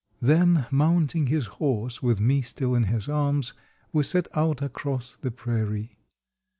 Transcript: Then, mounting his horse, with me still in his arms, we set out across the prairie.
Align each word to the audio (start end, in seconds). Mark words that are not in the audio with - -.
Then, 0.19 0.65
mounting 0.71 1.27
his 1.27 1.45
horse, 1.45 2.01
with 2.01 2.19
me 2.19 2.41
still 2.41 2.73
in 2.73 2.85
his 2.85 3.07
arms, 3.07 3.53
we 3.93 4.01
set 4.01 4.27
out 4.35 4.59
across 4.59 5.15
the 5.15 5.29
prairie. 5.29 5.99